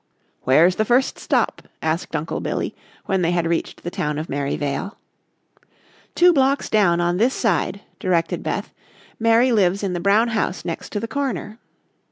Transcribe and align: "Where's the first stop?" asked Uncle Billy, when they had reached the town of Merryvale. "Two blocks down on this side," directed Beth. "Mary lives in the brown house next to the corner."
"Where's 0.45 0.77
the 0.77 0.83
first 0.83 1.19
stop?" 1.19 1.61
asked 1.79 2.15
Uncle 2.15 2.39
Billy, 2.41 2.73
when 3.05 3.21
they 3.21 3.29
had 3.29 3.45
reached 3.45 3.83
the 3.83 3.91
town 3.91 4.17
of 4.17 4.29
Merryvale. 4.29 4.97
"Two 6.15 6.33
blocks 6.33 6.71
down 6.71 6.99
on 6.99 7.17
this 7.17 7.35
side," 7.35 7.81
directed 7.99 8.41
Beth. 8.41 8.73
"Mary 9.19 9.51
lives 9.51 9.83
in 9.83 9.93
the 9.93 9.99
brown 9.99 10.29
house 10.29 10.65
next 10.65 10.89
to 10.93 10.99
the 10.99 11.07
corner." 11.07 11.59